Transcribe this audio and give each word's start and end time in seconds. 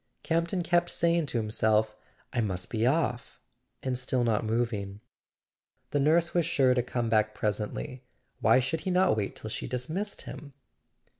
Camp 0.23 0.47
ton 0.47 0.63
kept 0.63 0.89
saying 0.89 1.27
to 1.27 1.37
himself: 1.37 1.95
"I 2.33 2.41
must 2.41 2.71
be 2.71 2.87
off," 2.87 3.39
and 3.83 3.95
still 3.95 4.23
not 4.23 4.43
moving. 4.43 4.99
The 5.91 5.99
nurse 5.99 6.33
was 6.33 6.43
sure 6.43 6.73
to 6.73 6.81
come 6.81 7.07
back 7.07 7.35
presently—why 7.35 8.59
should 8.61 8.81
he 8.81 8.89
not 8.89 9.15
wait 9.15 9.35
till 9.35 9.51
she 9.51 9.67
dismissed 9.67 10.23
him? 10.23 10.53